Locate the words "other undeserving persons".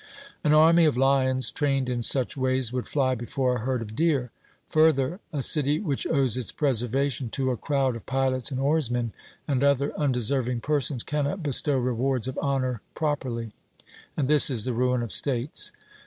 9.63-11.03